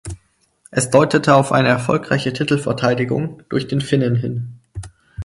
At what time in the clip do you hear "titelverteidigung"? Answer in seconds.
2.33-3.43